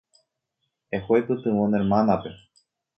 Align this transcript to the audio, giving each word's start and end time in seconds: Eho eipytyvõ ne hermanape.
Eho 0.99 1.19
eipytyvõ 1.19 1.69
ne 1.69 1.85
hermanape. 1.85 2.37